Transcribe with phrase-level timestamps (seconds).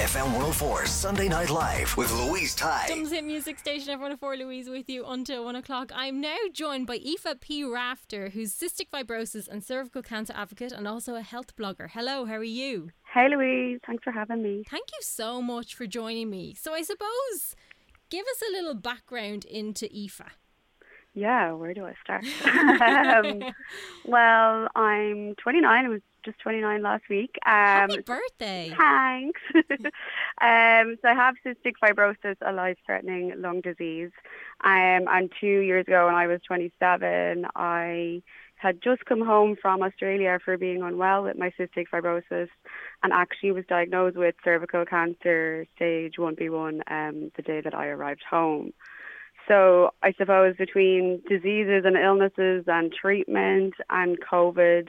[0.00, 2.86] FM 104 Sunday Night Live with Louise Ty.
[2.88, 5.92] Dublin's Hit Music Station, everyone for Louise with you until one o'clock.
[5.94, 7.64] I'm now joined by Aoife P.
[7.64, 11.90] Rafter, who's cystic fibrosis and cervical cancer advocate and also a health blogger.
[11.90, 12.92] Hello, how are you?
[13.12, 14.64] Hey Louise, thanks for having me.
[14.70, 16.54] Thank you so much for joining me.
[16.54, 17.54] So I suppose
[18.08, 20.22] give us a little background into Aoife.
[21.12, 22.24] Yeah, where do I start?
[23.26, 23.52] um,
[24.06, 25.84] well, I'm 29.
[25.84, 27.36] I was just 29 last week.
[27.46, 28.72] Um, Happy birthday.
[28.76, 29.40] Thanks.
[29.54, 34.10] um, so I have cystic fibrosis, a life-threatening lung disease.
[34.62, 38.22] Um, and two years ago, when I was 27, I
[38.56, 42.48] had just come home from Australia for being unwell with my cystic fibrosis,
[43.02, 48.22] and actually was diagnosed with cervical cancer stage 1B1 um, the day that I arrived
[48.28, 48.72] home.
[49.48, 54.88] So I suppose between diseases and illnesses and treatment and COVID,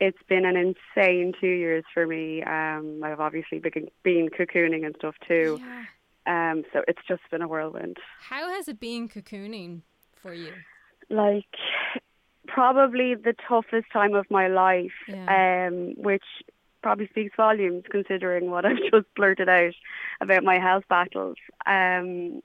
[0.00, 2.42] it's been an insane two years for me.
[2.42, 5.60] Um, I've obviously been, been cocooning and stuff too.
[5.60, 5.84] Yeah.
[6.26, 7.98] Um, so it's just been a whirlwind.
[8.20, 9.80] How has it been cocooning
[10.22, 10.52] for you?
[11.08, 11.44] Like
[12.46, 15.68] probably the toughest time of my life, Yeah.
[15.68, 16.24] um, which
[16.82, 19.74] probably speaks volumes considering what I've just blurted out
[20.20, 21.36] about my health battles.
[21.66, 22.42] Um,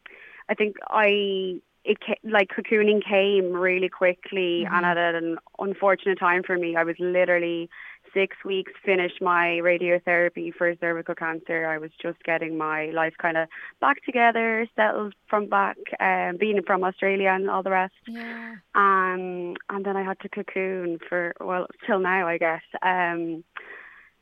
[0.50, 6.58] I think I it like cocooning came really quickly and at an unfortunate time for
[6.58, 6.76] me.
[6.76, 7.70] I was literally
[8.14, 11.68] six weeks finished my radiotherapy for cervical cancer.
[11.68, 13.48] I was just getting my life kind of
[13.82, 17.94] back together, settled from back, um, being from Australia and all the rest.
[18.08, 18.56] Yeah.
[18.74, 22.64] Um, and then I had to cocoon for well till now, I guess.
[22.82, 23.44] Um,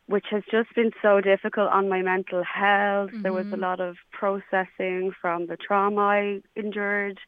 [0.08, 3.12] which has just been so difficult on my mental health.
[3.24, 7.20] There was a lot of processing from the trauma I endured,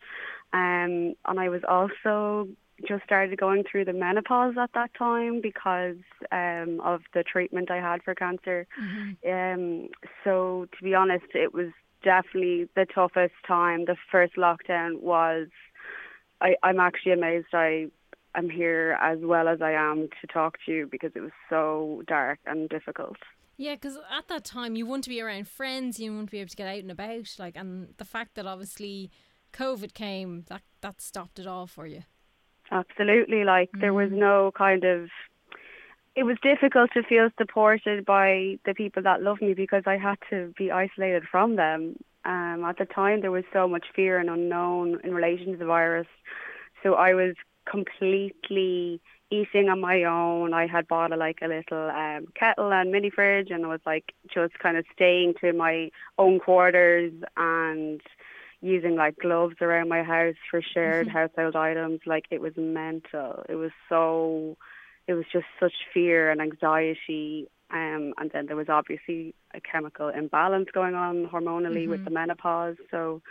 [0.54, 2.48] um, and I was also
[2.86, 5.96] just started going through the menopause at that time because
[6.32, 8.68] um, of the treatment I had for cancer.
[9.26, 9.88] Um,
[10.24, 11.72] so to be honest, it was
[12.04, 13.86] definitely the toughest time.
[13.86, 15.48] The first lockdown was.
[16.42, 17.88] I, I'm actually amazed I
[18.36, 22.04] I'm here as well as I am to talk to you because it was so
[22.08, 23.18] dark and difficult.
[23.58, 26.40] Yeah, because at that time you want to be around friends, you want to be
[26.40, 29.10] able to get out and about, like, and the fact that obviously
[29.54, 32.04] COVID came, that that stopped it all for you.
[32.72, 35.10] Absolutely, like there was no kind of.
[36.16, 40.16] It was difficult to feel supported by the people that love me because I had
[40.30, 41.98] to be isolated from them.
[42.24, 45.66] Um, at the time, there was so much fear and unknown in relation to the
[45.66, 46.08] virus,
[46.84, 47.36] so I was
[47.66, 50.54] completely eating on my own.
[50.54, 53.82] I had bought a, like a little um, kettle and mini fridge, and I was
[53.86, 58.02] like just kind of staying to my own quarters and
[58.62, 62.02] using like gloves around my house for shared household items.
[62.06, 63.44] Like it was mental.
[63.50, 64.58] It was so.
[65.08, 67.48] It was just such fear and anxiety.
[67.70, 72.78] Um, and then there was obviously a chemical imbalance going on hormonally with the menopause.
[72.90, 73.22] So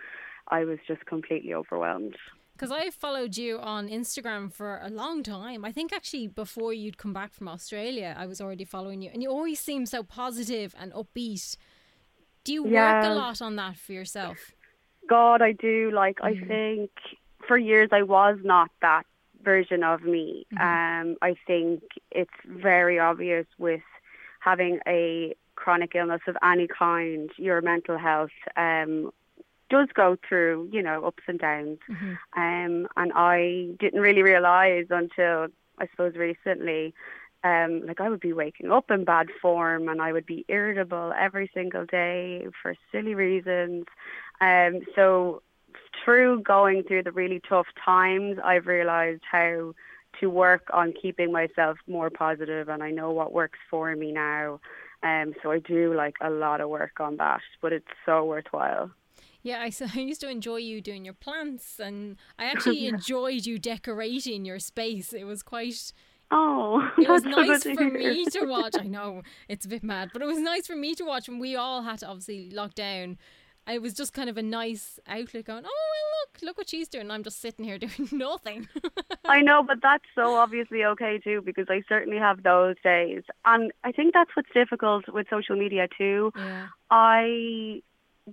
[0.49, 2.17] I was just completely overwhelmed.
[2.55, 5.65] Because I followed you on Instagram for a long time.
[5.65, 9.23] I think actually before you'd come back from Australia, I was already following you, and
[9.23, 11.57] you always seem so positive and upbeat.
[12.45, 14.53] Do you work a lot on that for yourself?
[15.09, 15.91] God, I do.
[15.93, 16.91] Like, I think
[17.47, 19.05] for years I was not that
[19.43, 20.47] version of me.
[20.59, 23.83] Um, I think it's very obvious with
[24.41, 29.11] having a chronic illness of any kind, your mental health um,
[29.71, 31.79] does go through, you know, ups and downs.
[32.37, 36.95] Um, and I didn't really realize until I suppose recently.
[37.43, 41.13] Um, like I would be waking up in bad form and I would be irritable
[41.19, 43.85] every single day for silly reasons.
[44.41, 45.43] Um, so
[46.03, 49.75] through going through the really tough times, I've realized how
[50.21, 54.61] to work on keeping myself more positive, and I know what works for me now.
[55.03, 58.91] Um, so I do like a lot of work on that, but it's so worthwhile.
[59.45, 63.61] Yeah, I, I used to enjoy you doing your plants, and I actually enjoyed you
[63.61, 65.13] decorating your space.
[65.13, 65.93] It was quite.
[66.33, 68.75] Oh, it was nice for me to watch.
[68.77, 71.39] I know it's a bit mad, but it was nice for me to watch when
[71.39, 73.19] we all had to obviously lock down.
[73.69, 76.87] It was just kind of a nice outlet going, oh, well, look, look what she's
[76.87, 77.11] doing.
[77.11, 78.69] I'm just sitting here doing nothing.
[79.25, 83.23] I know, but that's so obviously okay too, because I certainly have those days.
[83.47, 86.31] And I think that's what's difficult with social media too.
[86.37, 86.67] Yeah.
[86.91, 87.81] I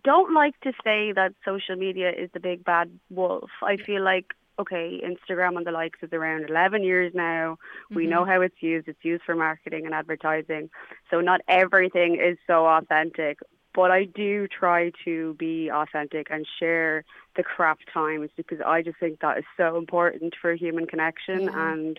[0.03, 3.49] don't like to say that social media is the big bad wolf.
[3.61, 7.57] I feel like okay, Instagram and the likes is around 11 years now.
[7.85, 7.95] Mm-hmm.
[7.95, 8.87] We know how it's used.
[8.87, 10.69] It's used for marketing and advertising.
[11.09, 13.39] So not everything is so authentic.
[13.73, 17.05] But I do try to be authentic and share
[17.37, 21.97] the craft times because I just think that is so important for human connection and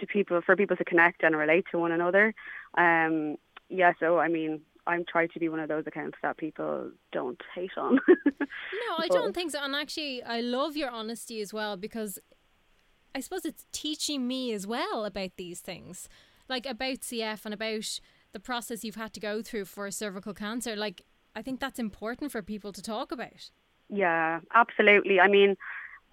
[0.00, 2.34] to people for people to connect and relate to one another.
[2.76, 3.36] Um,
[3.68, 7.40] yeah, so I mean, I'm trying to be one of those accounts that people don't
[7.54, 7.98] hate on.
[8.08, 9.58] no, I don't think so.
[9.62, 12.18] And actually, I love your honesty as well because
[13.14, 16.08] I suppose it's teaching me as well about these things,
[16.48, 18.00] like about CF and about
[18.32, 20.76] the process you've had to go through for cervical cancer.
[20.76, 21.02] Like,
[21.34, 23.50] I think that's important for people to talk about.
[23.88, 25.20] Yeah, absolutely.
[25.20, 25.56] I mean,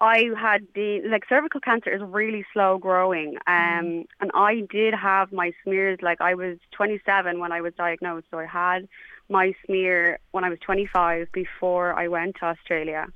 [0.04, 4.06] I had the like cervical cancer is really slow growing, um, mm.
[4.20, 5.98] and I did have my smears.
[6.02, 8.86] Like I was 27 when I was diagnosed, so I had
[9.30, 13.06] my smear when I was 25 before I went to Australia,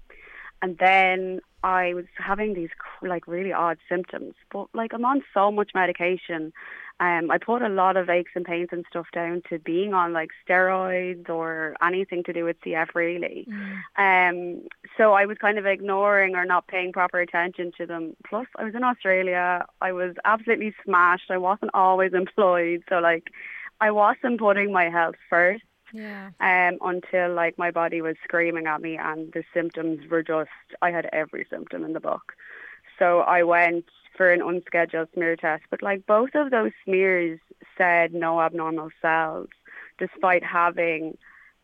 [0.63, 2.71] and then I was having these
[3.03, 4.35] like really odd symptoms.
[4.53, 6.53] But like I'm on so much medication,
[7.01, 10.13] um, I put a lot of aches and pains and stuff down to being on
[10.13, 13.47] like steroids or anything to do with CF really.
[13.49, 14.61] Mm.
[14.61, 18.17] Um, so I was kind of ignoring or not paying proper attention to them.
[18.29, 19.65] Plus, I was in Australia.
[19.81, 21.31] I was absolutely smashed.
[21.31, 23.31] I wasn't always employed, so like
[23.81, 25.63] I wasn't putting my health first.
[25.93, 26.31] Yeah.
[26.41, 30.51] Um, until like my body was screaming at me and the symptoms were just
[30.83, 32.35] I had every symptom in the book.
[32.99, 33.85] So I went
[34.19, 35.63] for an unscheduled smear test.
[35.71, 37.39] But like both of those smears
[37.79, 39.49] said no abnormal cells,
[39.99, 41.17] despite having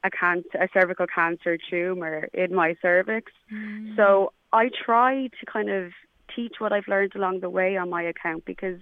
[0.04, 3.32] a cancer, a cervical cancer tumor in my cervix.
[3.52, 3.96] Mm.
[3.96, 5.92] So I try to kind of
[6.34, 8.80] teach what I've learned along the way on my account because,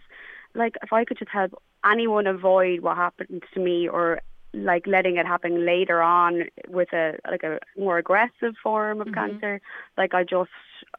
[0.54, 4.20] like, if I could just help anyone avoid what happened to me or
[4.54, 9.14] like letting it happen later on with a like a more aggressive form of mm-hmm.
[9.14, 9.60] cancer
[9.96, 10.50] like i just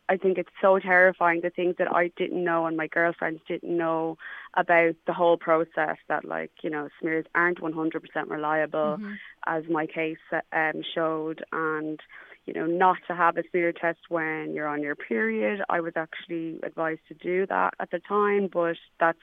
[0.10, 3.76] i think it's so terrifying the things that i didn't know and my girlfriends didn't
[3.78, 4.18] know
[4.56, 9.14] about the whole process that like you know smears aren't 100% reliable mm-hmm.
[9.46, 10.18] as my case
[10.52, 12.00] um showed and
[12.46, 15.94] you know not to have a smear test when you're on your period i was
[15.96, 19.20] actually advised to do that at the time but that's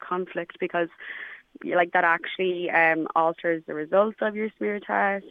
[0.00, 0.88] conflict because
[1.64, 5.26] like that actually um, alters the results of your smear test.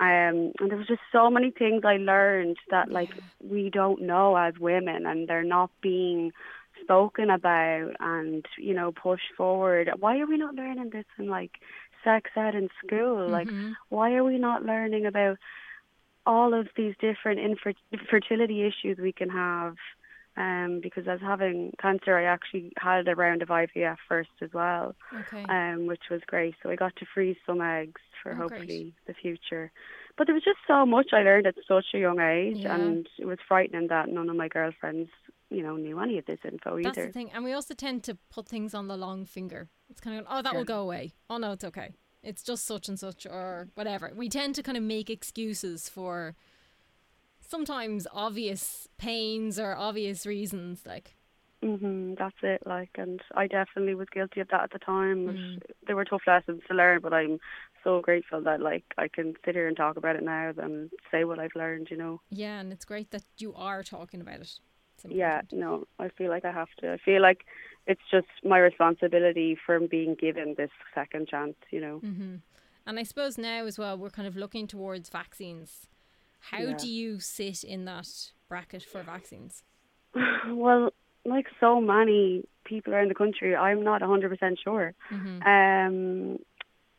[0.00, 3.10] Um, and there was just so many things I learned that like
[3.42, 6.32] we don't know as women, and they're not being
[6.82, 9.90] spoken about and you know pushed forward.
[9.98, 11.52] Why are we not learning this in like
[12.04, 13.16] sex ed in school?
[13.16, 13.32] Mm-hmm.
[13.32, 13.48] Like,
[13.88, 15.38] why are we not learning about
[16.24, 19.76] all of these different infertility issues we can have?
[20.38, 22.16] Um, because I was having cancer.
[22.16, 25.44] I actually had a round of IVF first as well, okay.
[25.48, 26.54] um, which was great.
[26.62, 28.94] So I got to freeze some eggs for oh, hopefully great.
[29.06, 29.72] the future.
[30.16, 32.76] But there was just so much I learned at such a young age, Yeah.
[32.76, 35.10] and it was frightening that none of my girlfriends,
[35.50, 37.06] you know, knew any of this info That's either.
[37.08, 37.30] the thing.
[37.32, 39.68] And we also tend to put things on the long finger.
[39.90, 41.14] It's kind of, oh, that will go away.
[41.28, 41.94] Oh, no, it's okay.
[42.22, 44.12] It's just such and such or whatever.
[44.14, 46.34] We tend to kind of make excuses for
[47.48, 50.82] sometimes obvious pains or obvious reasons.
[50.86, 51.14] Like,
[51.62, 52.62] Mhm, that's it.
[52.66, 55.26] Like, and I definitely was guilty of that at the time.
[55.26, 55.62] Mm.
[55.86, 57.40] There were tough lessons to learn, but I'm
[57.82, 61.24] so grateful that like I can sit here and talk about it now and say
[61.24, 61.88] what I've learned.
[61.90, 62.20] You know.
[62.30, 64.60] yeah, and it's great that you are talking about it.
[65.08, 66.92] Yeah, no, I feel like I have to.
[66.92, 67.44] I feel like
[67.86, 71.98] it's just my responsibility from being given this second chance, you know.
[72.00, 72.36] hmm
[72.86, 75.86] And I suppose now as well, we're kind of looking towards vaccines.
[76.40, 76.76] How Yeah.
[76.76, 78.08] do you sit in that
[78.48, 79.62] bracket for vaccines?
[80.48, 80.90] well,
[81.24, 84.94] like so many people around the country, I'm not 100% sure.
[85.08, 86.38] hmm Um,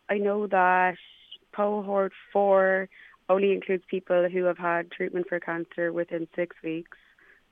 [0.09, 0.97] I know that
[1.55, 2.89] cohort four
[3.27, 6.97] only includes people who have had treatment for cancer within six weeks,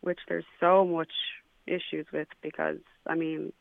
[0.01, 1.11] which there's so much
[1.67, 3.53] issues with because, I mean,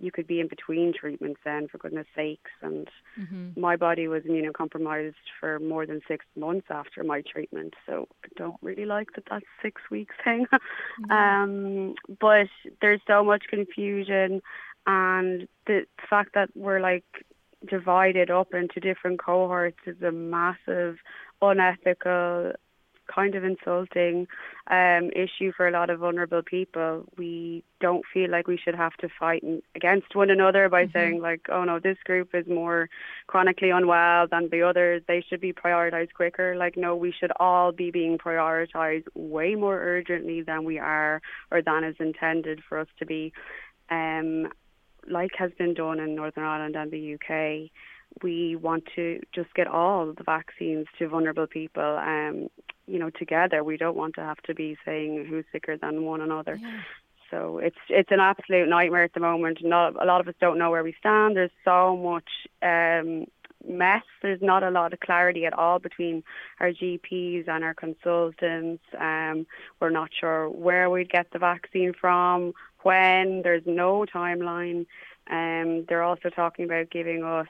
[0.00, 2.50] you could be in between treatments then, for goodness sakes.
[2.62, 2.88] And
[3.18, 3.60] Mm-hmm.
[3.60, 8.56] my body was immunocompromised for more than six months after my treatment, so I don't
[8.62, 10.46] really like that that's six weeks thing.
[11.10, 12.48] um, but
[12.80, 14.40] there's so much confusion,
[14.86, 17.04] and the fact that we're like
[17.68, 20.96] divided up into different cohorts is a massive,
[21.42, 22.52] unethical,
[23.12, 24.26] kind of insulting
[24.68, 27.04] um, issue for a lot of vulnerable people.
[27.16, 31.46] We don't feel like we should have to fight against one another by saying like,
[31.48, 32.88] oh no, this group is more
[33.26, 35.02] chronically unwell than the others.
[35.06, 36.56] They should be prioritized quicker.
[36.56, 41.62] Like, no, we should all be being prioritized way more urgently than we are or
[41.62, 43.32] than is intended for us to be.
[43.90, 44.48] Um,
[45.08, 47.70] like has been done in Northern Ireland and the UK,
[48.22, 52.48] we want to just get all the vaccines to vulnerable people, um,
[52.90, 53.62] you know, together.
[53.62, 56.58] We don't want to have to be saying who's sicker than one another.
[57.30, 59.58] So it's it's an absolute nightmare at the moment.
[59.62, 61.36] Not a lot of us don't know where we stand.
[61.36, 62.28] There's so much
[62.60, 63.26] um,
[63.66, 64.02] mess.
[64.22, 66.24] There's not a lot of clarity at all between
[66.58, 68.82] our GPs and our consultants.
[68.98, 69.46] Um,
[69.78, 73.42] we're not sure where we'd get the vaccine from, when.
[73.42, 74.86] There's no timeline.
[75.30, 77.46] Um, they're also talking about giving us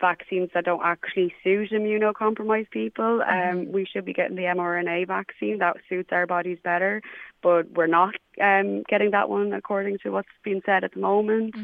[0.00, 3.22] vaccines that don't actually suit immunocompromised people.
[3.22, 7.02] Um, we should be getting the mRNA vaccine that suits our bodies better,
[7.42, 11.54] but we're not um, getting that one according to what's being said at the moment.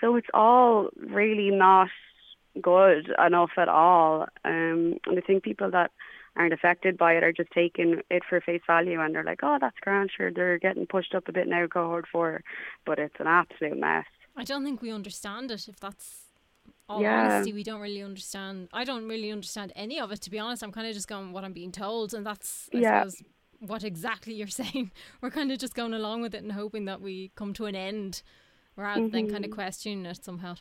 [0.00, 1.88] So it's all really not
[2.60, 4.22] good enough at all.
[4.44, 5.92] Um, and I think people that
[6.36, 9.58] aren't affected by it are just taking it for face value and they're like, oh,
[9.60, 12.42] that's grand, sure, they're getting pushed up a bit now, cohort four.
[12.86, 14.06] But it's an absolute mess.
[14.36, 15.68] I don't think we understand it.
[15.68, 16.29] If that's
[16.90, 17.38] all Yeah.
[17.38, 18.68] honesty, we don't really understand.
[18.72, 20.20] I don't really understand any of it.
[20.22, 22.78] To be honest, I'm kind of just going what I'm being told, and that's I
[22.80, 22.98] Yeah.
[23.04, 23.22] suppose
[23.60, 24.90] what exactly you're saying.
[25.20, 27.76] We're kind of just going along with it and hoping that we come to an
[27.76, 28.22] end,
[28.76, 30.56] rather than kind of questioning it somehow.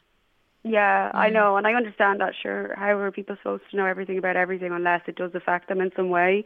[0.63, 2.33] Yeah, I know, and I understand that.
[2.41, 5.79] Sure, how are people supposed to know everything about everything unless it does affect them
[5.81, 6.43] in some way?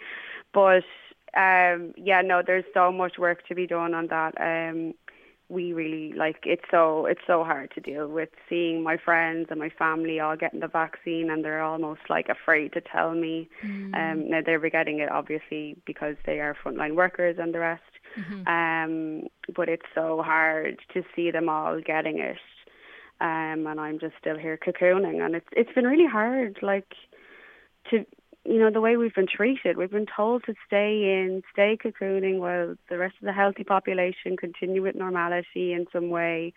[0.54, 0.84] But
[1.36, 4.34] um, yeah, no, there's so much work to be done on that.
[4.40, 4.94] Um,
[5.54, 9.60] we really like it's so it's so hard to deal with seeing my friends and
[9.60, 13.50] my family all getting the vaccine and they're almost like afraid to tell me.
[13.94, 17.82] Um, now they're getting it obviously because they are frontline workers and the rest.
[18.48, 19.24] Um,
[19.56, 22.38] but it's so hard to see them all getting it
[23.24, 26.94] um, and I'm just still here cocooning, and it's it's been really hard, like
[27.90, 28.06] to
[28.46, 29.78] you know the way we've been treated.
[29.78, 34.38] We've been told to stay in, stay cocooning, while the rest of the healthy population
[34.38, 36.54] continue with normality in some way,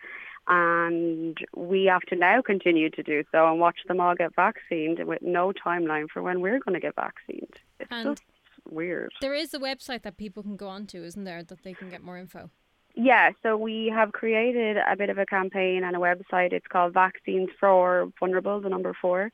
[0.47, 5.07] and we have to now continue to do so and watch them all get vaccinated
[5.07, 7.59] with no timeline for when we're going to get vaccinated.
[7.79, 8.23] It's And- just
[8.69, 9.11] weird.
[9.21, 12.01] There is a website that people can go onto, isn't there, that they can get
[12.03, 12.49] more info.
[12.99, 16.51] Yeah, so we have created a bit of a campaign and a website.
[16.51, 19.31] It's called Vaccines for Vulnerable, the number 4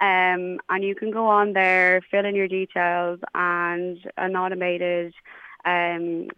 [0.00, 5.12] Um, and you can go on there, fill in your details, and an automated
[5.66, 6.28] um,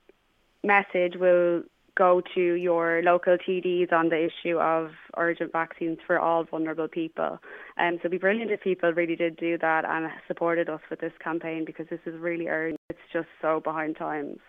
[0.64, 1.62] message will
[1.96, 7.38] go to your local TDs on the issue of urgent vaccines for all vulnerable people.
[7.78, 11.00] Um, so it'd be brilliant if people really did do that and supported us with
[11.00, 12.80] this campaign because this is really urgent.
[12.90, 14.40] It's just so behind times.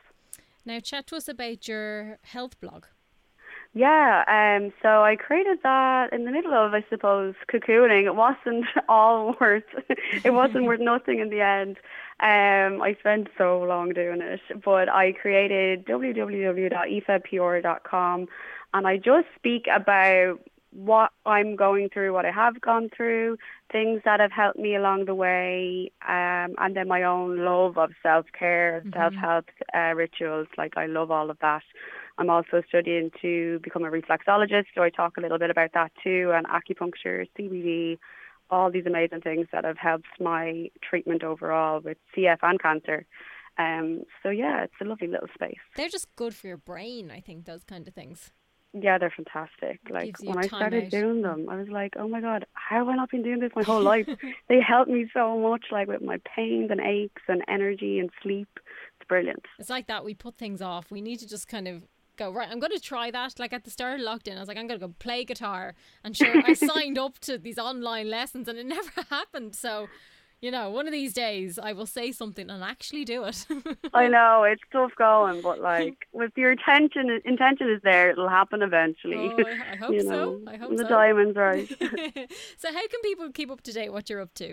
[0.65, 2.85] Now, chat to us about your health blog.
[3.73, 8.05] Yeah, um, so I created that in the middle of, I suppose, cocooning.
[8.05, 9.65] It wasn't all worth,
[10.23, 11.77] it wasn't worth nothing in the end.
[12.21, 18.27] Um, I spent so long doing it, but I created www.efabpure.com
[18.73, 20.39] and I just speak about
[20.75, 23.37] what I'm going through, what I have gone through,
[23.71, 27.91] things that have helped me along the way, um, and then my own love of
[28.03, 30.47] self-care, self-help uh, rituals.
[30.57, 31.63] Like I love all of that.
[32.17, 35.91] I'm also studying to become a reflexologist, so I talk a little bit about that
[36.03, 37.97] too, and acupuncture, CBD,
[38.49, 43.05] all these amazing things that have helped my treatment overall with CF and cancer.
[43.57, 45.59] Um, so yeah, it's a lovely little space.
[45.77, 48.31] They're just good for your brain, I think, those kind of things.
[48.77, 49.79] Yeah, they're fantastic.
[49.89, 50.91] Like when I started out.
[50.91, 53.51] doing them, I was like, oh my god, how have I not been doing this
[53.55, 54.07] my whole life?
[54.49, 58.49] they help me so much, like with my pains and aches and energy and sleep.
[58.99, 59.45] It's brilliant.
[59.59, 60.03] It's like that.
[60.03, 60.91] We put things off.
[60.91, 61.83] We need to just kind of
[62.17, 62.49] go right.
[62.49, 63.39] I'm going to try that.
[63.39, 65.73] Like at the start of lockdown, I was like, I'm going to go play guitar.
[66.03, 69.55] And sure, I signed up to these online lessons, and it never happened.
[69.55, 69.87] So,
[70.45, 73.47] you know, one of these days, I will say something and actually do it.
[73.95, 78.61] I know it's tough going, but like with your intention, intention is there, it'll happen
[78.61, 79.31] eventually.
[79.35, 80.09] Oh, I- I hope you so.
[80.09, 80.87] know, I hope the so.
[80.87, 81.67] timing's right.
[82.59, 84.51] so, how can people keep up to date what you're up to?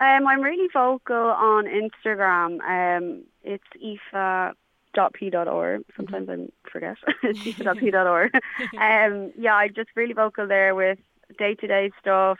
[0.00, 2.60] Um, I'm really vocal on Instagram.
[2.62, 4.54] Um, it's Aoife
[4.96, 5.82] Tifa.p.org.
[5.96, 6.36] Sometimes I
[6.70, 6.96] forget.
[7.24, 8.30] Tifa.p.org.
[8.78, 10.98] um, yeah, I'm just really vocal there with
[11.36, 12.38] day to day stuff,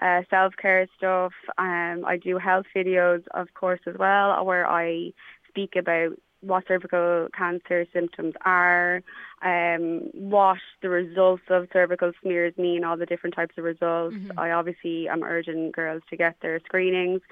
[0.00, 1.32] uh, self care stuff.
[1.58, 5.12] Um, I do health videos, of course, as well, where I
[5.48, 9.02] speak about what cervical cancer symptoms are,
[9.42, 14.14] um, what the results of cervical smears mean, all the different types of results.
[14.14, 14.38] Mm-hmm.
[14.38, 17.22] I obviously am urging girls to get their screenings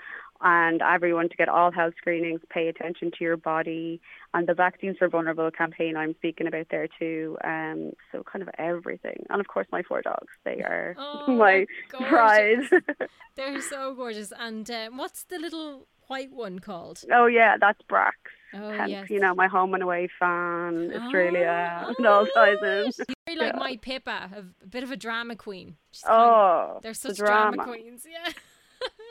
[0.45, 4.01] and everyone to get all health screenings, pay attention to your body,
[4.35, 7.39] and the Vaccines for Vulnerable campaign I'm speaking about there too.
[7.43, 10.33] Um, so kind of everything, and of course my four dogs.
[10.45, 12.59] They are oh, my pride.
[13.37, 14.33] they're so gorgeous.
[14.39, 17.03] And um, what's the little white one called?
[17.11, 18.13] Oh yeah, that's Brax.
[18.53, 19.11] Oh, Hence, yes.
[19.11, 22.95] you know, my home and away fan, Australia, oh, and all sizes.
[22.97, 23.59] She's very like yeah.
[23.59, 25.77] my Pippa, a bit of a drama queen.
[25.91, 27.57] She's oh, of, they're such the drama.
[27.57, 28.33] drama queens, yeah.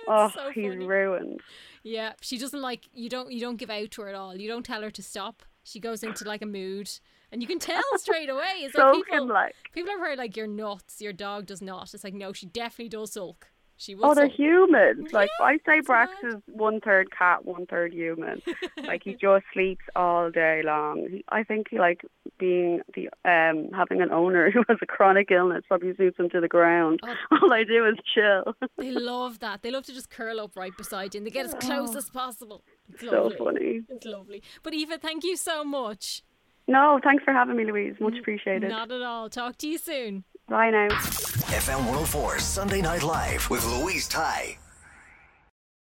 [0.07, 0.86] oh, so he's funny.
[0.86, 1.39] ruined.
[1.83, 3.10] Yeah, she doesn't like you.
[3.10, 4.36] Don't you don't give out to her at all.
[4.36, 5.43] You don't tell her to stop.
[5.63, 6.89] She goes into like a mood,
[7.31, 8.53] and you can tell straight away.
[8.60, 11.01] It's like people, like people are very like you're nuts.
[11.01, 11.93] Your dog does not.
[11.93, 13.48] It's like no, she definitely does sulk.
[13.75, 14.05] She will.
[14.05, 14.39] Oh, they're sulk.
[14.39, 15.12] humans.
[15.12, 16.36] Like Yeah, I say, Brax mad.
[16.36, 18.41] is one third cat, one third human.
[18.86, 21.22] like he just sleeps all day long.
[21.29, 22.05] I think he like
[22.47, 26.39] being the um having an owner who has a chronic illness probably suits them to
[26.41, 27.00] the ground.
[27.03, 27.15] Oh.
[27.41, 28.43] All I do is chill.
[28.77, 29.62] They love that.
[29.63, 32.09] They love to just curl up right beside you, and they get as close as
[32.09, 32.59] possible.
[32.91, 33.29] It's Oh.
[33.29, 33.81] so funny.
[33.89, 34.41] It's lovely.
[34.63, 36.23] But Aoife, thank you so much.
[36.67, 37.95] No, thanks for having me, Louise.
[38.00, 38.69] Much appreciated.
[38.69, 39.29] Not at all.
[39.29, 40.23] Talk to you soon.
[40.47, 40.89] Bye now.
[41.59, 44.57] FM 104 Sunday Night Live with Louise Ty.